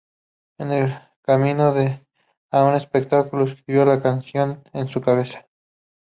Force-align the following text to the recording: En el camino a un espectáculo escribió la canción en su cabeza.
En 0.57 0.71
el 0.71 0.95
camino 1.21 1.75
a 2.49 2.63
un 2.63 2.73
espectáculo 2.73 3.45
escribió 3.45 3.85
la 3.85 4.01
canción 4.01 4.63
en 4.73 4.87
su 4.89 4.99
cabeza. 4.99 5.47